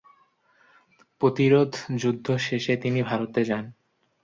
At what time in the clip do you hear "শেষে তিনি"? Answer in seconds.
2.37-2.99